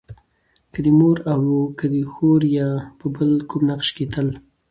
که 0.73 0.79
د 0.85 0.87
مور 0.99 1.17
او 1.33 1.41
که 1.77 1.85
د 1.93 1.95
خور 2.11 2.41
يا 2.57 2.69
په 2.99 3.05
بل 3.15 3.31
کوم 3.49 3.61
نقش 3.69 3.87
کې 3.97 4.05
تل 4.13 4.27